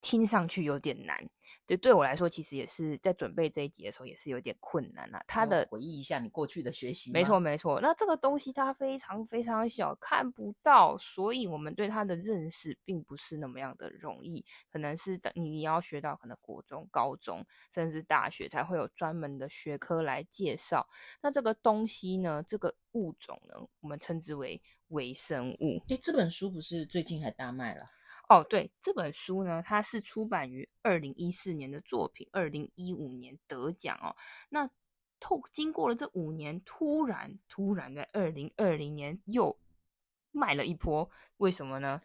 [0.00, 1.28] 听上去有点难，
[1.66, 5.22] 就对我来说，其实也是在准备这一集的时候，也是有点困难啊。
[5.26, 7.80] 他的回忆一下你过去的学习，没错没错。
[7.80, 14.44] 那这个东西它非常非常小，看不到，所以我们对它的认识并不是那么样的容易。
[14.70, 17.44] 可能是等你要学到可能国中、高中，
[17.74, 20.88] 甚至大学才会有专门的学科来介绍。
[21.22, 25.82] 那这个东西呢，这个物种呢，我们称之为微生物。
[25.88, 27.84] 诶，这本书不是最近还大卖了？
[28.28, 34.14] 哦，对，这本书呢，它是出版于二零一四年的作品，二零一五年得奖哦。
[34.50, 34.68] 那
[35.18, 39.58] 透经过了这五年，突然突然在二零二零年又
[40.30, 42.02] 卖了一波，为什么呢？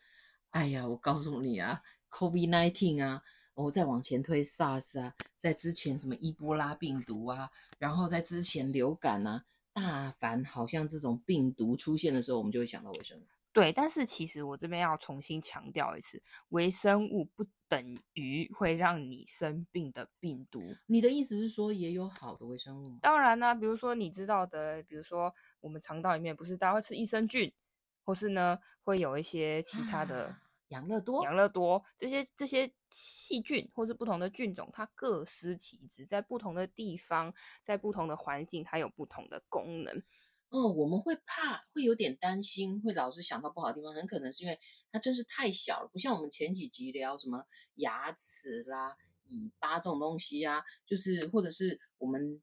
[0.51, 3.21] 哎呀，我告诉你啊，COVID-19 啊，
[3.55, 13.21] 我再往前推 SARS 啊，在之前什么伊波拉病毒啊，然后在之前流感啊，大凡好像这种病毒出现的时候，我们就会想到卫生。
[13.53, 20.59] 对，但是其实我这边要重新强调一次，微生物不等于会让你生病的病毒。
[20.87, 22.97] 你的意思是说，也有好的微生物吗？
[23.03, 27.53] 当然啦、啊，比如说你知道的，比如说我们肠道里面不是大家会吃益生菌，
[28.03, 30.35] 或是呢会有一些其他的
[30.69, 37.31] 养乐多、养乐多这些这些细菌或是不同的菌种，它各司其职，在不同的地方，
[37.63, 40.01] 在不同的环境，它有不同的功能。
[40.53, 44.59] 哦，我们会怕，会有点担心，会老是想到不好的地方，很可能是因为
[44.91, 47.43] 它真是太小了，不像我们前几集聊什么
[47.77, 48.95] 牙齿啦、
[49.29, 52.39] 尾巴这种东西啊，就是或者是我们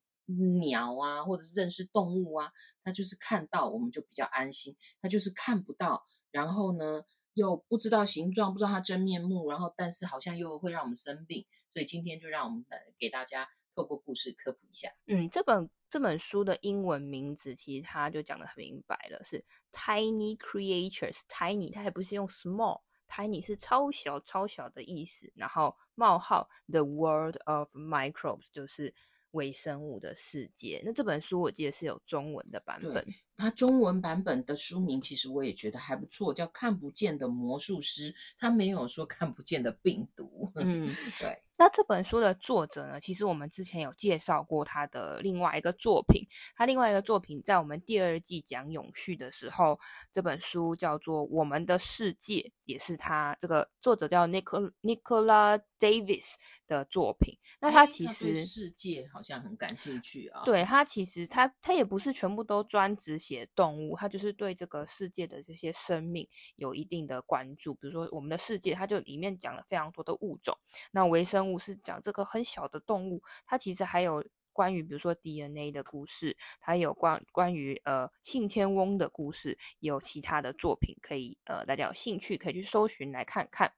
[0.59, 2.51] 鸟啊，或者是认识动物啊，
[2.83, 14.93] 它就是看到我们就比较安心，它就是看不到，然后呢又不知道形状，不知道它真面目，然后但是好像又会让我们生病，所以今天就让我们来给大家透过故事科普一下。
[15.07, 15.71] 嗯，这本。
[15.91, 21.23] 这本书的英文名字其实它就讲的很明白了，是 Tiny Creatures。
[21.29, 25.31] Tiny 它还不是用 small，Tiny 是超小超小的意思。
[25.35, 28.95] 然后冒号 The World of Microbes 就是
[29.33, 30.81] 微生物的世界。
[30.85, 33.05] 那这本书我记得是有中文的版本，
[33.41, 40.53] 它中文版本的书名其实我也觉得还不错，叫《看不见的魔术师》，他没有说看不见的病毒。
[40.57, 41.43] 嗯，对。
[41.57, 42.99] 那这本书的作者呢？
[42.99, 46.27] 其实我们之前有介绍过他的另外一个作品。
[46.57, 49.79] 他另外一个作品在我们第二季讲永续的时候，
[50.11, 56.33] 这本书叫做《我们的世界》，也是他这个作者叫 Nicola Nicola Davis
[56.67, 57.37] 的作品。
[57.61, 60.41] 那他其实他世界好像很感兴趣啊。
[60.47, 67.75] 对，他其实他他也不是全部都专职写动物，它就是对这个世界的这些生命有一定的关注。
[67.75, 70.59] 比如说《我们的世界》，它就里面讲了非常多的物种。
[70.91, 71.61] 那微生物。
[71.61, 83.75] 是讲这个很小的动物，它其实还有关于比如说 DNA 的故事，它有关关于呃信天翁的故事，有其他的作品可以呃大家有兴趣可以去搜寻来看看。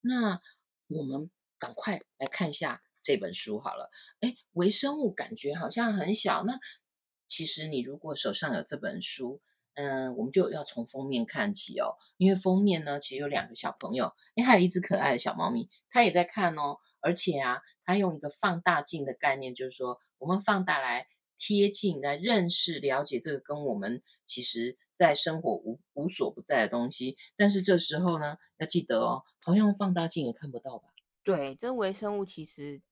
[0.00, 0.40] 那
[0.86, 3.90] 我们赶快来看一下这本书好了。
[4.20, 6.58] 哎，微生物感觉好像很小，那
[7.28, 9.40] 其实你如果手上有这本书。
[9.74, 16.78] 嗯，我们就要从封面看起哦，因为封面呢，其实有两个小朋友，哎，还有一只可爱的小猫咪，它也在看哦。
[16.98, 21.06] 而且啊，它用一个放大镜的概念，就是说，我们放大来
[21.38, 27.16] 贴近来认识、了解这个跟我们其实在生活无无所不在的东西。
[27.36, 30.88] 但是这时候呢，要记得哦，好像用放大镜也看不到吧？
[31.22, 32.82] 对，这微生物其实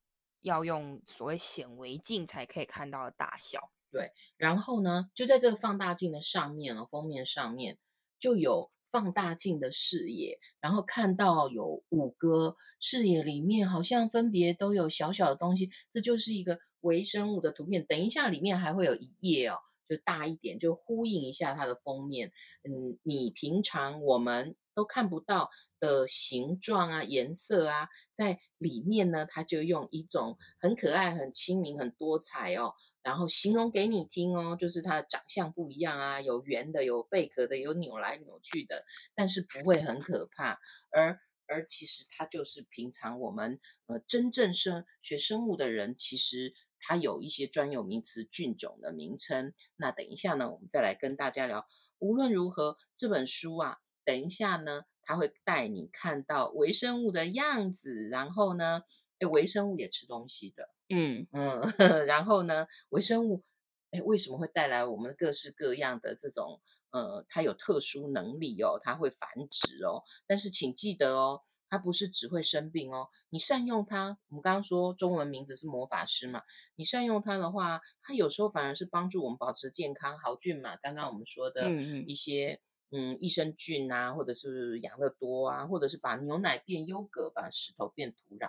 [0.42, 3.72] 要用所谓显微镜才可以看到的大小。
[3.96, 7.78] 对，然后呢，就在这个放大镜的上面哦，封面上面
[8.18, 17.86] 就有放大镜的视野，然后看到有五个视野里面好像分别都有小小的东西，这就是一个微生物的图片。
[17.86, 19.56] 等一下里面还会有一页哦，
[19.88, 22.32] 就大一点，就呼应一下它的封面。
[22.64, 25.48] 嗯，你平常我们都看不到
[25.80, 32.74] 的形状啊、颜色啊，在里面呢，它就用一种很可爱、很亲民、很多彩哦。
[33.06, 40.58] 然后形容给你听哦，就是它的长相不一样啊，有圆的，有贝壳的，有扭来扭去的，但是不会很可怕。
[40.90, 49.54] 而而其实它就是平常我们呃真正生学生物的人，其实它有一些专有名词、菌种的名称。
[49.76, 51.64] 那等一下呢，我们再来跟大家聊。
[52.00, 58.82] 无论如何，这本书啊，等一下呢，它会带你看到微生物的样子，然后呢。
[59.18, 61.60] 哎，微生物也吃东西的，嗯嗯，
[62.06, 63.42] 然后呢，微生物，
[63.90, 66.60] 哎，为什么会带来我们各式各样的这种，
[66.90, 71.42] 呃，它有特殊能力哦，它会繁殖哦，但是请记得哦。
[71.68, 76.40] 它不是只会生病哦，你善用它，我们刚刚说中文名字是魔法师嘛，
[76.76, 81.68] 你善用它的话，它有时候反而是帮助我们保持健康，好菌嘛，刚刚我们说的
[82.06, 82.60] 一些
[82.92, 88.48] 嗯，嗯益生菌啊，或者是养乐多啊，或者是把牛奶变优格，把石头变土壤，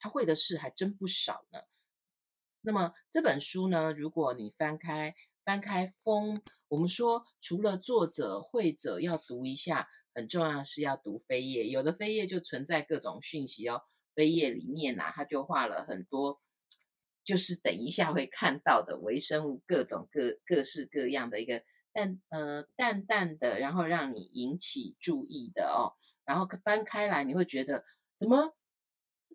[0.00, 1.60] 他会的事还真不少呢。
[2.62, 5.14] 那么这本书呢，如果你翻开
[5.44, 9.88] 翻开封，我们说除了作者绘者要读一下。
[10.12, 13.80] 很重要的是要读扉页，有的扉页就存在各种讯息哦。
[14.16, 16.36] 扉页里面呐、啊，它就画了很多，
[17.24, 21.62] 就是等一下会看到的微生物，各种各各式各样的一个
[21.92, 25.94] 淡呃淡淡的，然后让你引起注意的哦。
[26.24, 27.84] 然后翻开来，你会觉得
[28.18, 28.52] 怎么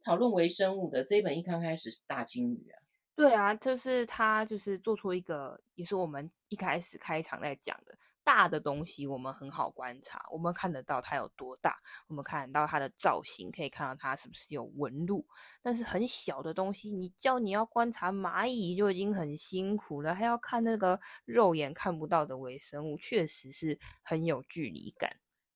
[0.05, 2.77] 讨论微生物的这一本一刚开始是大鲸鱼啊？
[3.15, 7.97] 对啊，就是他就是做出一个，也是我们一开始开场在讲的。
[8.23, 15.23] 大的东西我们很好观察，我们看得到它有多大，我们看得到它的造型，可以看到它是不是有纹路。
[15.61, 25.15] 但是很小的东西，你叫你要观察蚂蚁就已经很辛苦了，还要看那个肉眼看不到的微生物，确实是很有距离感。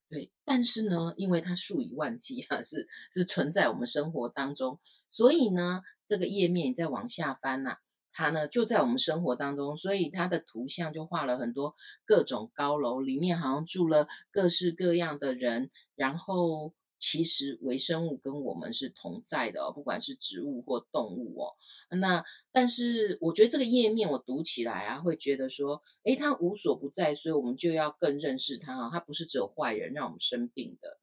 [0.09, 4.79] 对，但是呢，因为它数以万计啊，是是存在我们生活当中，
[5.09, 7.77] 所以呢，这个页面你再往下翻呐、
[8.11, 11.75] 它呢就在我们生活当中，所以它的图像就画了很多
[12.05, 15.69] 各种高楼，里面好像住了各式各样的人。
[15.95, 21.55] 然后其实微生物跟我们是同在的哦，不管是植物或动物哦。
[21.97, 28.89] 那但是我觉得这个页面我读起来啊，会觉得说，诶，它无所不在，所以我们就要更认识它啊。
[28.91, 30.99] 它不是只有坏人让我们生病的。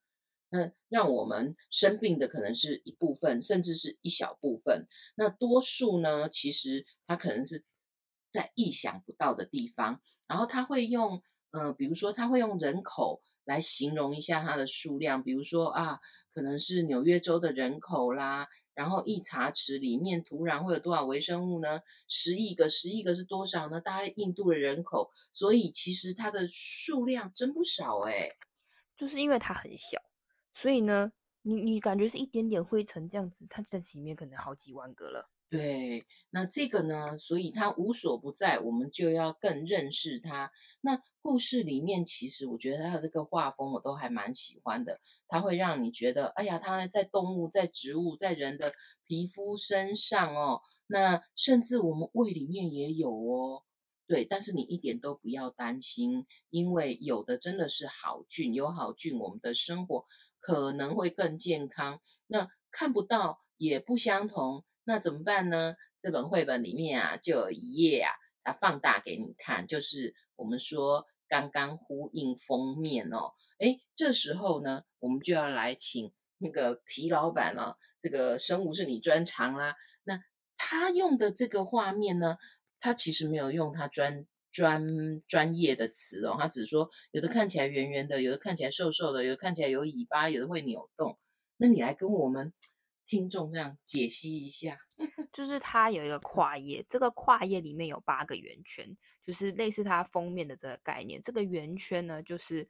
[0.48, 4.86] 那让我们生病的可能是一部分，甚至是一小部分。
[5.16, 7.64] 那多数呢，其实它可能是
[8.30, 10.00] 在意想不到的地方。
[10.28, 15.98] 然后他会用，呃，比如说他会用人口来形容一下它的数量，比如说啊，
[16.34, 18.46] 可能是纽约州的人口啦。
[18.74, 21.80] 然后一茶匙里面土壤会有多少微生物呢？
[22.08, 23.80] 十亿个，十亿个是多少呢？
[23.80, 28.28] 大概印度的人口，所以其实它的数量真不少诶，
[28.94, 29.98] 就是因为它很小。
[30.52, 31.10] 所以呢，
[31.40, 35.30] 你你感觉是一点点灰尘这样子，它在里面可能好几万个了。
[35.48, 40.50] 对，那这个呢，所以它无所不在，我们就要更认识它。
[40.80, 48.72] 那故事里面，其实我觉得它的这个画风我都还蛮喜欢的，它会让你觉得，哎呀，它在动物、在植物、在人的
[49.06, 53.62] 皮肤身上哦，那甚至我们胃里面也有哦。
[54.08, 60.06] 对，但是你一点都不要担心，因为有的真的是好菌，有好菌，我们的生活。
[60.38, 65.74] 可能会更健康，那看不到也不相同，那怎么办呢？
[66.00, 68.12] 这本绘本里面啊，就有一页啊，
[68.44, 73.32] 它放大给你看，就是我们说刚刚呼应封面哦。
[73.58, 79.74] 诶，这时候呢，我们就要来请那个皮老板了，啊，这个生物是你专长啦，
[80.04, 80.22] 那
[80.56, 82.38] 他用的这个画面呢，
[82.80, 84.26] 他其实没有用他专。
[84.52, 84.86] 专
[85.28, 91.18] 专业的词哦，他只是说有的看起来圆圆的，有的看起来瘦瘦的，有的看起来有尾巴，有的会扭动。
[91.58, 92.54] 那你来跟我们
[93.06, 94.76] 听众这样解析一下，
[95.32, 101.20] 就是它有一个跨页，这个跨页里面有八个圆圈，就是类似它封面的这个概念。
[101.22, 102.68] 这个圆圈呢，就是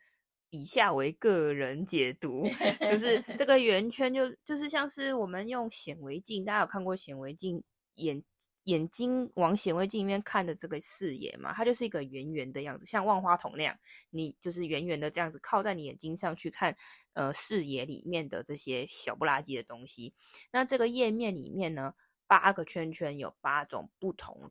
[0.51, 2.47] 以下为个人解读，
[2.81, 7.63] 就是这个 圆圈就就是像是我们用显微镜，大家有看过显微镜
[7.95, 8.23] 眼。
[8.67, 13.79] 眼睛往显微镜里面看的这个视野嘛，它就是一个圆圆的样子，像万花筒那样，
[14.11, 16.77] 你就是圆圆的这样子靠在你眼睛上去看，
[17.13, 20.15] 呃，视野里面的这些小不拉几的东西。
[20.51, 21.95] 那这个页面里面呢，
[22.27, 24.51] 八个圈圈有八种不同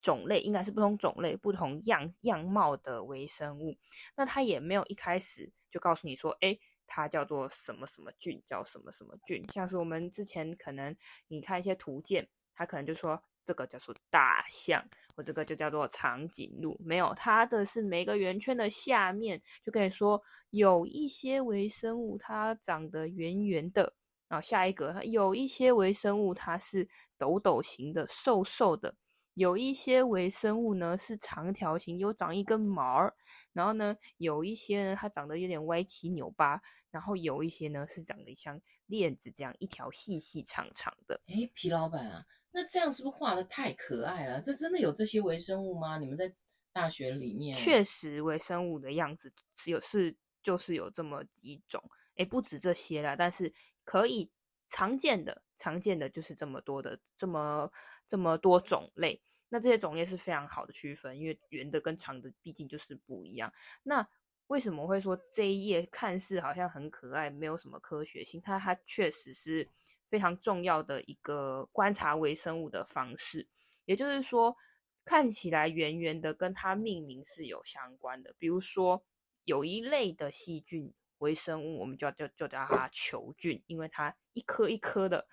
[0.00, 3.76] 种类，应该是不同种类、不同样样貌的微生物。
[4.16, 10.96] 那它也没有一开始就告诉你说，诶，它叫做什么什么菌，叫什么什么菌，像是我们之前可能
[11.28, 13.22] 你看一些图鉴，它可能就说。
[13.44, 14.84] 这个叫做大象，
[15.16, 16.78] 我这个就叫做长颈鹿。
[16.84, 23.94] 没有，它的是每个圆圈的下面就可以说有一些微生物，它长得圆圆的。
[24.28, 28.94] 然后下一个，它有一些微生物它是斗斗形的、瘦瘦的；
[29.34, 33.14] 有一些微生物呢是长条形，有长一根毛儿。
[33.52, 36.58] 然后呢，有一些呢它长得有点歪七扭八；
[36.90, 41.20] 然后有一些呢是长得像链子这样一条细细长长的。
[41.26, 42.24] 哎，皮老板啊。
[42.54, 44.40] 那这样是不是画的太可爱了？
[44.40, 45.98] 这真的有这些微生物吗？
[45.98, 46.34] 你们在
[46.72, 51.82] 大学里面确实微生物的样子只有是就是有这么几种，
[52.16, 53.52] 哎，不止这些啦，但是
[53.84, 54.30] 可以
[54.68, 57.70] 常见的常见的就是这么多的这么
[58.06, 59.22] 这么多种类。
[59.52, 63.52] 那这些种类是非常好的区分，因为圆的跟长的毕竟就是不一样。
[63.82, 64.08] 那
[64.46, 68.40] 为什么会说这一页看似好像很可爱，没有什么科学性？
[68.40, 69.68] 它它确实是
[70.08, 73.46] 非常重要的一个观察微生物的方式。
[73.84, 74.56] 也就是说，
[75.04, 78.34] 看起来圆圆的，跟它命名是有相关的。
[78.38, 79.04] 比如说，
[79.44, 85.26] 有一类的细菌微生物，我们就叫就叫它球菌，因为它一颗一颗的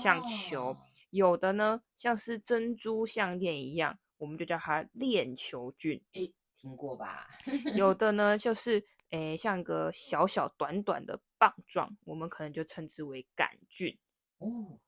[0.00, 0.66] 像球。
[0.66, 0.76] Oh.
[1.14, 6.02] 有的呢，像是珍珠项链一样，我们就叫它链球菌。
[6.56, 7.28] 听过吧？
[7.76, 8.80] 有的呢，就是
[9.10, 13.96] 诶、欸，像个小小短短的棒状，我们可能就称之为杆菌。
[14.38, 14.80] 哦，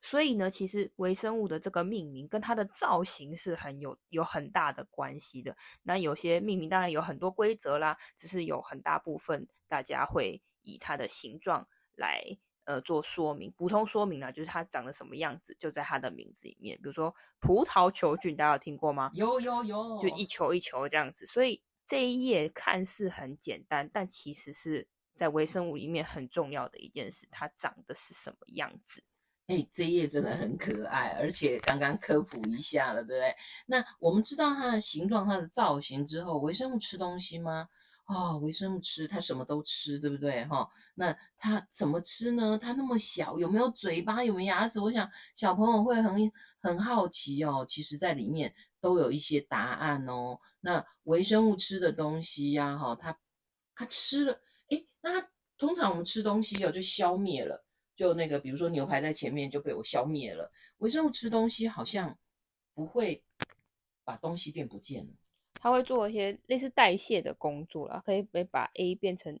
[0.00, 5.54] 所以呢，其实微生物的这个命名跟它的造型是很有有很大的关系的。
[5.82, 12.38] 那有些命名当然有很多规则啦，只是有很大部分大家会以它的形状来。
[12.64, 16.76] 呃，做说明，补充说明呢，就是它长得什么样子，就在它的名字里面。
[16.76, 19.10] 比如说葡萄球菌，大家有听过吗？
[19.14, 21.26] 有有有，就一球一球这样子。
[21.26, 27.26] 所以这一页看似很简单，但其实是在微生物里面很重要的一件事。
[27.30, 29.02] 它长得是什么样子？
[29.48, 33.34] 哎、欸，这一页真的很可爱，而且刚刚科普一下了，对不对？
[33.66, 37.68] 那我们知道它的形状、它的造型之后，微生物吃东西吗？
[38.12, 40.44] 哦，微生物吃，它什么都吃，对不对？
[40.44, 42.58] 哈、哦，那它怎么吃呢？
[42.58, 44.22] 它那么小，有没有嘴巴？
[44.22, 44.78] 有没有牙齿？
[44.78, 47.64] 我想小朋友会很很好奇哦。
[47.66, 50.38] 其实，在里面都有一些答案哦。
[50.60, 53.18] 那微生物吃的东西呀，哈，它
[53.74, 57.64] 它吃了，诶，那它通常我们吃东西哦，就消灭了，
[57.96, 60.50] 就那个，比如说牛排在前面就被我消灭了。
[60.78, 62.18] 微生物吃东西好像
[62.74, 63.24] 不会
[64.04, 65.12] 把东西变不见了。
[65.62, 69.38] 它会做一些类似代谢的工作啦，可以把 A 变成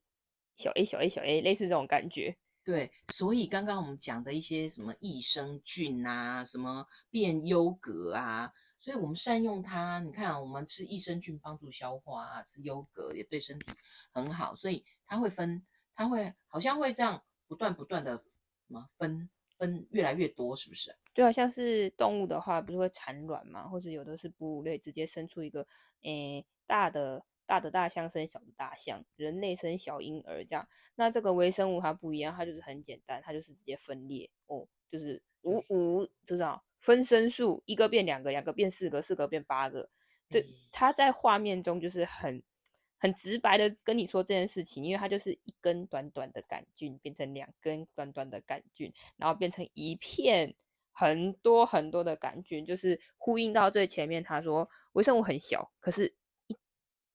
[0.54, 2.36] 小 a 小 a 小 a，类似这种感觉。
[2.62, 9.98] 对，所以刚刚我们讲的一些什么益生菌啊，什么变优格啊，所以我们善用它。
[9.98, 13.72] 你看，我们吃益生菌帮助消化啊，吃优格也对身体
[14.12, 14.54] 很好。
[14.54, 18.16] 所以它会分，它会好像会这样不断不断的
[18.68, 20.94] 什么分分越来越多，是不是？
[21.14, 25.60] 就好像是动物的话，不是会产卵嘛，或者有的是哺乳类，直接生出一个，
[26.02, 30.66] 诶、欸，大的大的大象生小的大象，人类生小婴儿这样。
[30.94, 39.90] 那这个微生物它不一样，它就是很简单，它就是直接分裂哦，就是五五知道分身术，一个变两个，两个变四个，四个变八个。
[40.30, 42.42] 这它在画面中就是很
[42.96, 50.54] 很直白的跟你说这件事情，因为它就是一根短短的杆菌变成两根短短的杆菌，然后变成一片。
[50.92, 56.14] 很多很多的杆菌，就是呼应到最前面，他说微生物很小，可是
[56.46, 56.56] 一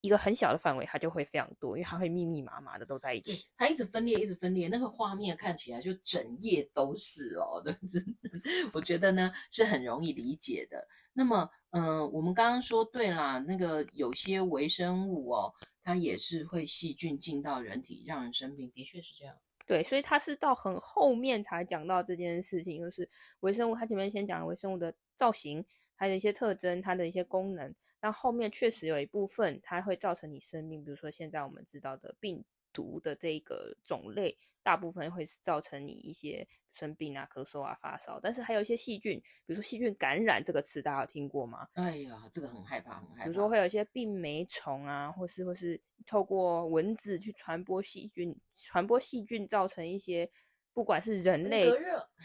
[0.01, 8.29] 一个很小的范围，它就会非常多，因为它会密密麻麻的都在一起，它一直分裂，一直分裂，那个画面看起来就整页都是哦， 真的，
[8.74, 10.88] 我觉得呢是很容易理解的。
[11.13, 15.51] 那么，嗯、呃，我们刚刚说对啦，那个有些微生物哦，
[15.84, 19.36] 它也是会细菌进到人体，让人生病，的确是这样。
[19.67, 23.09] 对，所以它是到很后面才讲到这件事情，就是
[23.41, 25.65] 微生物，它前面先讲了微生物的造型，
[25.97, 32.45] 它的一些特征，它的一些功能，但后面确实有一部分它会造成你生病，比如说现在我们知道的病。
[32.77, 41.67] 毒的这个种类，大部分会造成你一些生病啊、咳嗽啊、发烧，但是还有一些细菌，比如说细菌感染这个词，大家有听过吗？
[41.74, 43.24] 哎呀，这个很害怕，很害怕。
[43.24, 50.29] 比如说会有一些病媒虫啊，或是或是透过蚊子去传播细菌，传播细菌造成一些，
[50.72, 51.65] 不管是人类，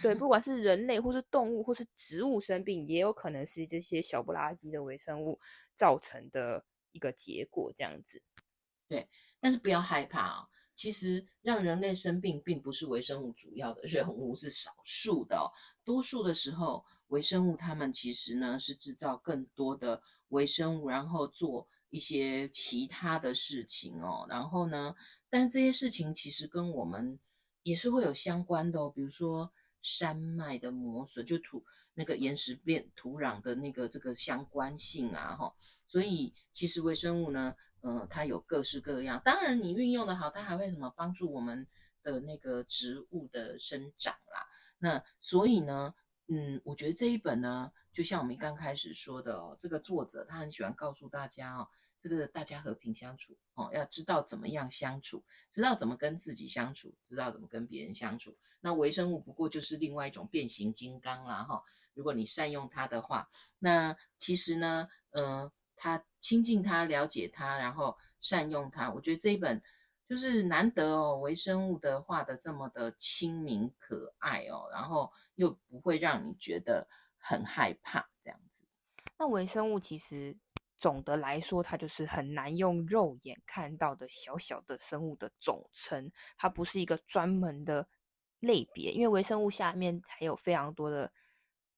[0.02, 5.40] 对，不 管是人类或是动物或是植物生病，也有可能是这些小不拉几的微生物
[5.76, 8.22] 造成的一个结果，这样子。
[8.86, 9.08] 对。
[9.42, 15.50] 但是不要害怕哦，其实让人类生病并不是微生物主要的任务，是少数的。
[15.82, 24.24] 多数的时候，微生物它们其实呢是制造更多的微生物，然后做一些其他的事情哦。
[24.28, 24.94] 然后呢，
[25.28, 27.18] 但这些事情其实跟我们
[27.64, 28.92] 也是会有相关的哦。
[28.94, 35.52] 比如说山脉的磨损，就土那个岩石变土壤的那个这个相关性啊，哈。
[35.88, 37.56] 所以其实微生物呢。
[37.82, 41.66] 呃，它有各式各样，当然你运用的好，它还会什么帮助我们
[42.02, 44.48] 的那个植物的生长啦。
[44.78, 45.94] 那所以呢，
[46.28, 51.68] 嗯，我觉得这一本呢，就像我们刚开始说的哦，这个作者他很喜欢告诉大家哦，
[52.00, 55.22] 这个大家和平相处哦，要知道怎么样相处，
[55.52, 58.36] 知道怎么跟自己相处，知道怎么跟别人相处。
[58.60, 61.62] 那微生物不过就是另外一种变形金刚啦哈。
[61.94, 65.50] 如果你善用它的话，那其实呢，嗯、
[65.82, 68.88] 他亲近他，了解他，然后善用他。
[68.88, 69.60] 我觉得这一本
[70.06, 76.86] 就是难得哦，微生物的画的这么的亲民可爱哦，然后又不会让你觉得
[77.18, 78.64] 很害怕这样子。
[79.18, 80.38] 那微生物其实
[80.78, 87.88] 总的来说，它就是很难用肉眼看到的小小的生物的总称，它不是一个专门的
[88.38, 91.12] 类别，因为微生物下面还有非常多的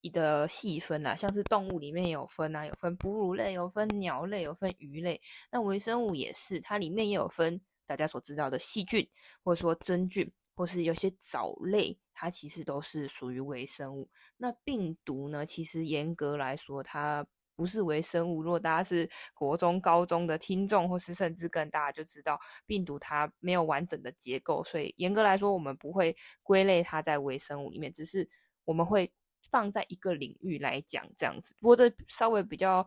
[0.08, 5.20] 的细分啊，像是动物里面有分啊，有分哺乳类，有分鸟类，有分鱼类，
[5.50, 7.61] 那微生物也是，它里面也有分。
[7.87, 9.06] 大家所知道的细菌，
[9.42, 14.08] 或者说真菌，或是有些藻类，它其实都是属于微生物。
[14.38, 15.44] 那病毒呢？
[15.44, 18.42] 其实严格来说，它不是微生物。
[18.42, 28.26] 如果大家是国中、高中的听众，或是甚至更大，就知道病毒它没有完整的结构，所以严格来说，我们不会归类它在微生物里面，只是
[28.64, 29.12] 我们会
[29.50, 31.54] 放在一个领域来讲这样子。
[31.60, 32.86] 不过这稍微比较。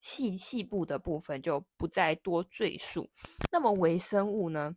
[0.00, 3.08] 细细部的部分就不再多赘述。
[3.50, 4.76] 那么微生物呢？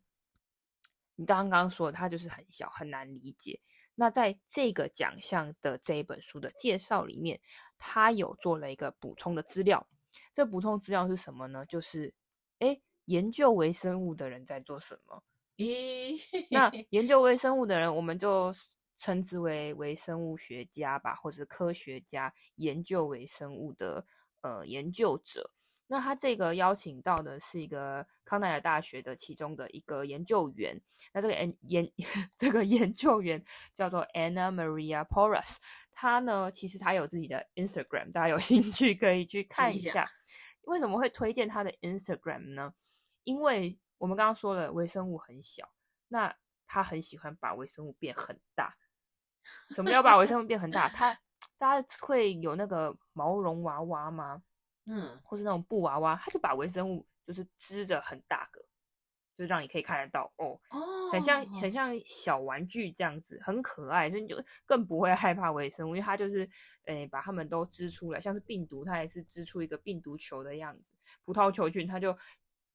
[1.16, 3.60] 你刚刚说它就是很小，很难理解。
[3.96, 7.42] 那在这个奖项的这一本书的介绍里面，
[7.78, 9.86] 它有做了一个补充的资料。
[10.34, 11.66] 这补充资料是什么呢？
[11.66, 12.14] 就是，
[12.60, 15.22] 诶，研究微生物的人在做什么？
[15.58, 16.18] 咦，
[16.50, 18.50] 那研究微生物的人，我们就
[18.98, 24.06] 称之为微生物学家吧，或者科学家，研究微生物的。
[24.42, 25.52] 呃，研究者，
[25.88, 30.80] 那他这个邀请到的是一个康奈尔大学的其中的一个研究员。
[31.12, 31.92] 那这个研研
[32.38, 35.58] 这个研究员叫做 Anna Maria Porras，
[35.92, 40.08] 他呢其实他有自己的 Instagram，大家有兴趣可以去看一下。
[40.62, 42.74] 为什么会推荐他的 Instagram 呢？
[43.24, 45.68] 因为我们刚刚说了微生物很小，
[46.10, 46.34] 那
[46.68, 48.78] 他很喜欢把微生物变很大。
[49.72, 50.88] 什么叫把微生物变很大？
[50.90, 51.18] 他
[51.58, 54.42] 大家会有那个毛绒娃娃吗？
[54.86, 58.62] 嗯，或是那种布娃娃，他就把微生物就是织着很大个，
[59.38, 66.48] 就让你可以看得到哦，哦，很像很像小玩具这样子，很可爱，所以你就更不会害怕微生物，因为它就是
[66.86, 70.84] 诶、欸、把它们都织出来，像是病毒，它也是织出一个病毒球的样子，
[71.26, 72.18] 葡萄球菌，它就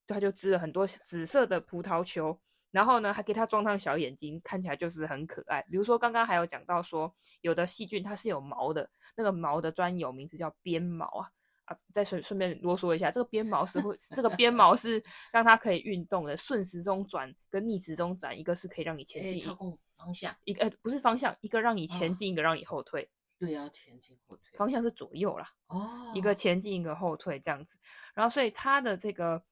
[0.07, 2.39] 它就织了很多紫色的葡萄球。
[2.73, 5.63] 然后呢，还给它装上小眼睛，看起来就是很可爱。
[5.71, 11.29] 比如说，刚刚还有讲到说，有的细菌它是有毛的，那个毛的专有名词叫鞭毛啊
[11.67, 11.77] 啊！
[11.93, 23.11] 再顺顺便啰嗦一下，这个鞭毛是会，这个鞭毛是让它可以运动的，顺时钟转跟逆时钟转，一个是可以让你前进，操控方向，一个不是方向，一个让你前进，哦、一个让你后退。
[23.39, 25.47] 对啊，前进后退，方向是左右啦。
[25.67, 27.77] 哦，一个前进，一个后退这样子。
[28.15, 29.45] 然后，所以它的这个。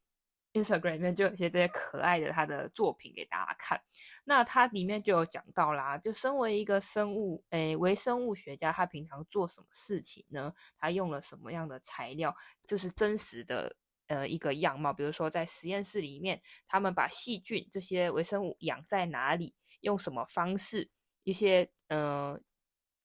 [0.52, 3.80] Instagram 里面就有一些这些可爱的他的作品给大家看，
[4.24, 10.52] 那他里面就有讲到啦，就身为一个生物，诶，微生物学家，他平常做什么事情呢？
[10.76, 12.34] 他用了什么样的材料？
[12.66, 13.76] 这是真实的，
[14.08, 14.92] 呃，一个样貌。
[14.92, 19.54] 比如说在实验室里面，他们把细菌这些微生物养在哪里？
[19.82, 20.90] 用什么方式？
[21.22, 22.40] 一些呃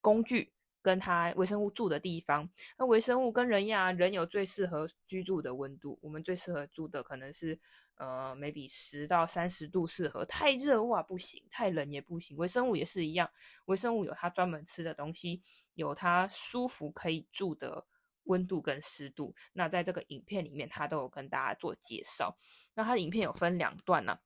[0.01, 0.54] 工具。
[0.85, 7.59] 跟它微生物住的地方，那微生物跟人一样，人有最适合居住的温度，我们最适合住的可能是
[7.95, 12.37] 呃，maybe 十到三十度适合，太热哇不行，太冷也不行。
[12.37, 13.27] 微生物也是一样，
[13.65, 15.41] 微生物有它专门吃的东西，
[15.73, 17.83] 有它舒服可以住的
[18.25, 19.33] 温度跟湿度。
[19.53, 22.37] 那在这个影片里面，它都有跟大家做介绍。
[22.75, 24.21] 那它的影片有分两段呢、啊，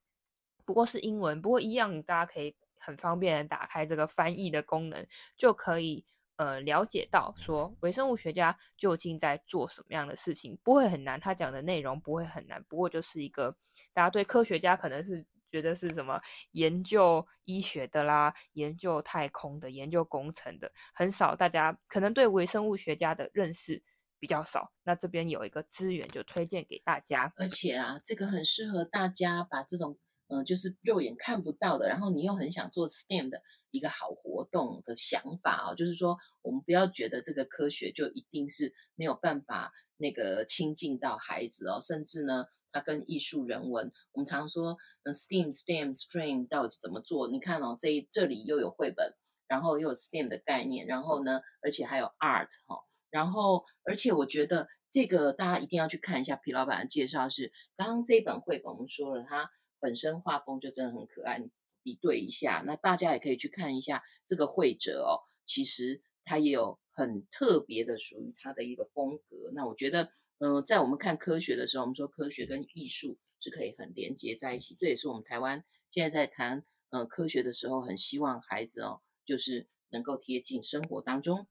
[0.66, 5.06] 不过是英文，不过一样，大家可以很方便的打开这个翻译的功能，
[5.38, 6.04] 就可以。
[6.40, 11.20] 呃，了解到说微生物学家究竟在做什么样的事情，不会很难。
[11.20, 13.54] 他讲的内容不会很难，不过就是一个
[13.92, 16.18] 大家对科学家可能是觉得是什么
[16.52, 21.36] 研究医学的啦，研究太空的，研究工程的，很少。
[21.36, 23.82] 大家可能对微生物学家的认识
[24.18, 24.72] 比较少。
[24.84, 29.98] 那这边有一个资源就推荐给大家，而且啊，这个很适合大家把这种、
[30.30, 33.42] 呃，就是肉眼看不到的，然后你又很想做 STEM 的。
[33.72, 47.28] 一个好活动的想法哦，就是说，我们不要觉得这个科学就一定是没有办法那个亲近到孩子哦，甚至呢，它跟艺术人文，我们常说，嗯，STEAM、STEAM、STREAM 到底怎么做？
[47.28, 49.14] 你看哦，这这里又有绘本，
[49.46, 59.48] 然后又有 STEM 的概念，然后呢，而且还有 art 哈，然后而且我觉得这个大家一定要去看一下皮老板的介绍，是刚刚这本绘本我们说了，它
[59.80, 61.42] 本身画风就真的很可爱。
[61.82, 65.24] 比对一下，那大家也可以去看一下这个绘者哦。
[65.46, 69.50] 其实他也有很特别的属于他的一个风格。
[69.54, 74.74] 那我觉得，嗯、在我们看科学的时候，我们说科学跟艺术是可以很连接在一起。
[74.74, 81.46] 这也是我们台湾现在在谈呃科学的时候，很希望孩子哦，就是能够贴近生活当中。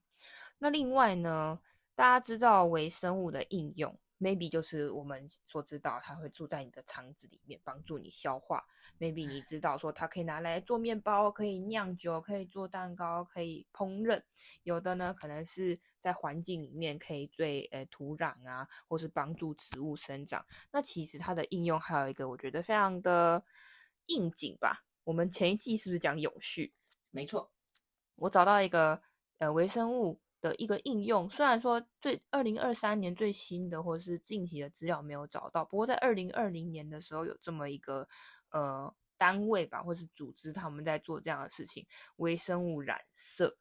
[0.59, 1.59] 那另外呢，
[1.95, 8.65] 大家知道微生物的应用，maybe 就是我们所知道，它会住在你的肠子里面，帮助你消化。
[8.99, 14.21] maybe 你知道说它可以拿来做面包，可以酿酒，可以做蛋糕，可以烹饪。
[14.63, 20.45] 有的呢，可能是在环境里面可以对呃土壤啊，或是帮助植物生长。
[20.71, 23.43] 那其实它的应用还有一个，我觉得非常的
[24.07, 24.85] 应景吧。
[25.05, 26.73] 我们前一季是不是讲永续？
[27.09, 27.51] 没错，
[28.15, 29.01] 我找到一个
[29.37, 30.19] 呃微生物。
[30.41, 38.07] 的一个应用，虽然说最二零二三年最新的或者是近期的资料没有找到，不过在二零二零年的时候有这么一个
[38.51, 41.85] 呃单位吧，或是组织，他们在做这样的事情，
[42.17, 43.57] 微生物染色。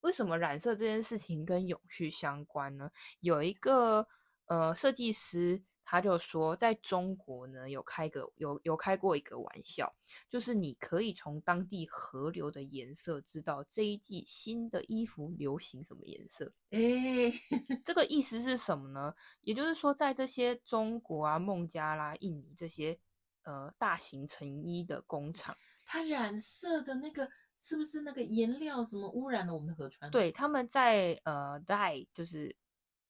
[0.00, 2.90] 为什么染色这件事情跟永续相关呢？
[3.20, 4.06] 有一个
[4.46, 5.62] 呃设计师。
[5.90, 9.92] 他就说，在中国呢，有开个有有开过一个玩笑，
[10.28, 16.52] 就是你可以从当地河流的颜色知道这一季新的衣服流行什么颜色。
[16.70, 17.32] 诶，
[17.84, 19.12] 这个意思是什么呢？
[19.40, 22.96] 也就是说，在这些中国啊、孟加拉、印尼这些
[23.42, 30.08] 呃大型成衣的工厂，它染色的那个是不是那个颜料什么污染了我们的河川？
[30.12, 32.54] 对，他们在呃 dye 就是。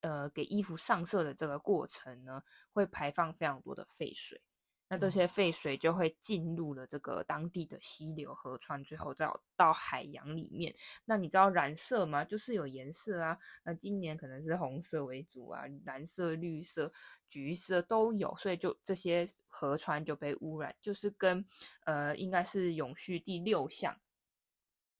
[0.00, 4.40] 呃，给衣服上色的这个过程呢，会排放非常多的废水，
[4.88, 10.74] 那这些废水就会进入了这个当地的溪流、河川，最后到到海洋里面。
[11.04, 12.24] 那你知道染色吗？
[12.24, 16.92] 就是有颜色啊，那今年可能是红色为主啊，蓝色、绿色、
[17.28, 21.44] 橘色都有，所以就这些河川就被污染，就是跟
[21.84, 23.96] 呃，应该是永续第六项。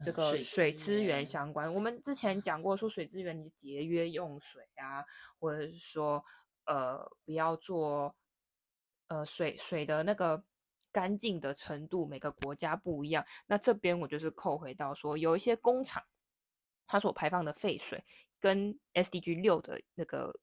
[0.04, 5.04] 这个水资源相关，我们之前讲过，说水资源你节约用水啊，
[5.38, 6.24] 或者是说
[6.64, 8.14] 呃不要做
[9.08, 10.42] 呃水水的那个
[10.90, 13.24] 干净的程度，每个国家不一样。
[13.46, 16.02] 那这边我就是扣回到说，有一些工厂
[16.86, 18.02] 它所排放的废水
[18.40, 20.40] 跟 SDG 六的那个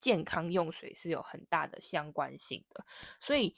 [0.00, 2.84] 健康用水是有很大的相关性的，
[3.20, 3.56] 所以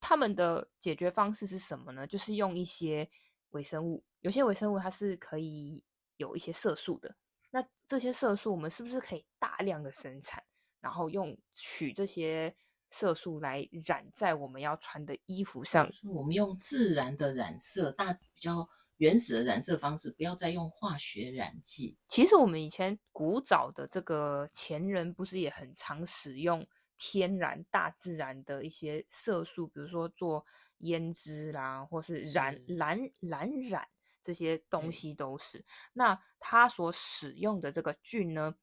[0.00, 2.06] 他们的解决方式是什么呢？
[2.06, 3.08] 就是用一些
[3.50, 4.04] 微生物。
[4.20, 5.82] 有些微生物它是可以
[6.16, 7.14] 有一些色素的，
[7.50, 10.42] 那这些色素我们是不是可以大量的生产，
[10.80, 12.54] 然后用取这些
[12.90, 15.88] 色素来染在我们要穿的衣服上？
[16.04, 21.96] 我们用自然的染色，大比较原始的染色方式，不要再用化学染剂。
[22.08, 30.44] 其实我们以前古早的这个前人不是也很常使用天然大自然的一些色素，比如说做
[30.80, 33.88] 胭脂啦，或是染蓝蓝染。
[34.20, 35.64] 这些东西都是，
[35.94, 38.54] 那它所使用的这个菌呢，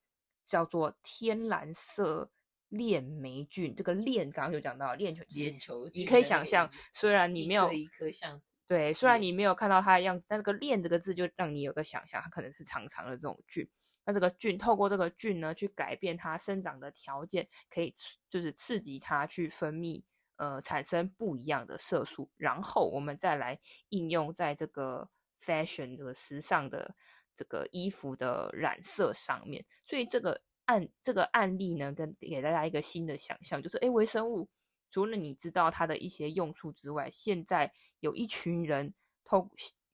[0.43, 2.30] 叫做天蓝色
[2.69, 3.73] 链霉菌。
[3.73, 13.67] 这个链刚刚有讲到链球，链球菌，你可以想象，虽然你没有一颗像，对，虽然你没有看到它的样子，但这个链这个字就让你有个想象，它可能是长长的这种菌。
[14.04, 17.91] 那这个菌透过这个菌呢，去改变它生长的条件，可以
[18.30, 20.04] 就是刺激它去分泌，
[20.38, 25.10] 呃，产生不一样的色素，然后我们再来应用在这个。
[25.38, 26.95] fashion 这个时尚的
[27.36, 34.48] 这个衣服的染色上面，所以这个案这个案例呢，跟给大家一个新的想象，就是诶，微生物
[34.89, 38.93] 除了你知道它的一些用处之外，现在有一群人
[39.26, 39.52] 透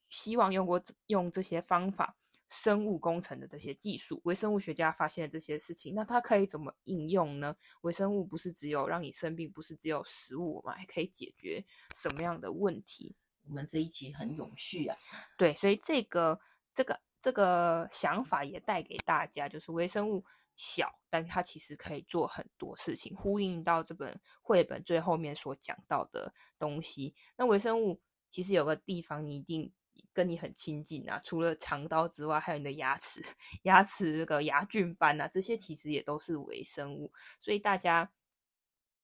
[0.10, 2.16] 希望用过用这些方法，
[2.52, 7.56] 生物工程的这些技术，微生物学家发现的这些事情，那它可以怎么应用呢？
[7.84, 11.64] 微生物不是只有让你生病，不是只有食物，我们还可以解决
[11.96, 13.16] 什么样的问题？
[13.48, 14.98] 我们这一期很永续啊，
[15.38, 16.38] 对，所以这个
[16.76, 20.24] 这个这个想法也带给大家，就是微生物
[20.58, 27.16] 小，但它其实可以做很多事情，呼应到这本绘本最后面所讲到的东西。
[27.38, 29.72] 那微生物其实有个地方你一定
[30.14, 33.22] 跟你很亲近啊，除了肠道之外，还有你的牙齿，
[33.64, 38.12] 牙齿这个牙菌斑啊，这些其实也都是微生物，所以大家。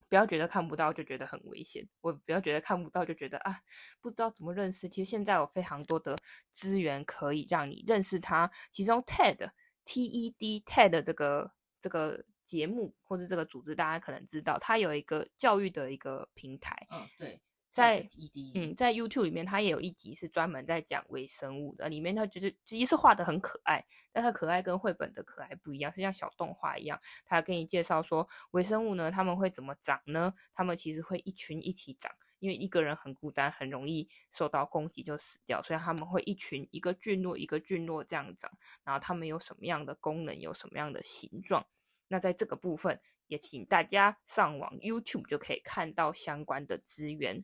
[0.10, 3.60] 不要觉得看不到就觉得很危险，我不要觉得看不到就觉得啊，
[4.00, 4.88] 不知道怎么认识。
[4.88, 6.18] 其实现在有非常多的
[6.54, 8.50] 资源可以让你认识它。
[8.72, 9.50] 其中 TED
[9.84, 16.88] T E D TED 这个这个节目或者这个组织，大家可能知道，它有一个教育的一个平台。
[16.90, 17.42] 嗯，对。
[17.78, 18.10] 在
[18.56, 21.88] 嗯，在 YouTube 里面，它也有一集是专门在讲微生物的。
[21.88, 27.00] 里面它就是其实是画的很可爱，但它可爱跟绘本的可爱不一样，是像小动画一样。
[27.24, 30.34] 它跟你介绍说微生物呢，他们会怎么长呢？
[30.56, 38.52] 他们其实会一群一起长，因为一个人很孤单，很容易受到攻击就死掉，所以他们会一群一个菌落一个菌落这样长。
[38.84, 41.64] 然后他们有什么样的功能，有什么样的形状？
[42.08, 47.44] 那在这个部分，也请大家上网 YouTube 就可以看到相关的资源。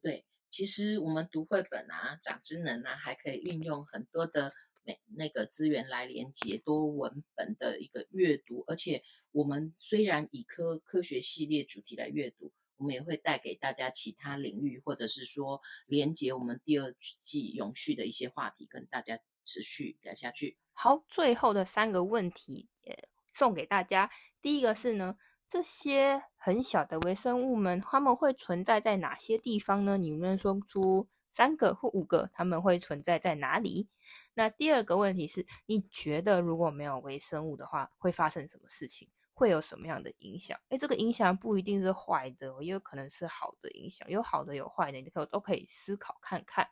[0.00, 4.50] 对，其实我们读绘本啊，长知能啊，还可以运用很多的
[4.84, 20.56] 每那个资源来连接多文本的一个阅读，而且我们虽然以科科学系列主题来阅读，我们也会带给大家其他领域，或者是说连接我们第二季永续的一些话题，跟大家持续聊下去。
[20.72, 24.10] 好，最后的三个问题也送给大家。
[24.40, 25.16] 第一个是呢，
[25.52, 29.98] 这些很小的微生物们，它们会存在在哪些地方呢？
[29.98, 33.86] 你能不能说出三个或五个，它们会存在在哪里？
[34.32, 39.10] 那第二个问题是，你觉得如果没有微生物的话，会发生什么事情？
[39.34, 40.58] 会有什么样的影响？
[40.70, 46.66] 诶，这个影响不一定是坏的，也有可能是好的影响，有好的有坏的，你可都可以思考看看。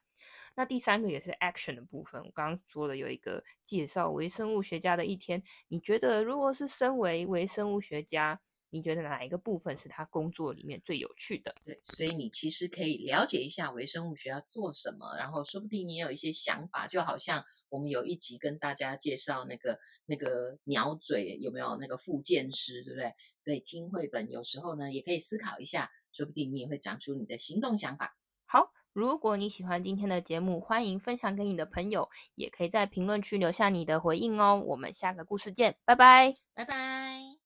[0.54, 8.40] 那第三个也是 action 的部分，我刚刚说了有一个介绍微生物学家的一天，你觉得如果是身为微生物学家，
[8.70, 11.54] 你觉得哪一个部分是他工作里面最有趣的？
[11.64, 23.12] 对，所以你其实可以了解一下微生物学要做什么，然后说不定你也有一些想法，就好像我们有一集跟大家介绍那个那个鸟嘴有没有那个复健师，对不对？
[23.38, 28.16] 所以听绘本有时候呢也可以思考一下，说不定你也会长出你的行动想法。
[28.46, 28.72] 好。
[28.92, 34.60] 如果你喜欢今天的节目，欢迎分享给你的朋友，也可以在评论区留下你的回应哦。
[34.66, 37.36] 我们下个故事见，拜拜，拜拜。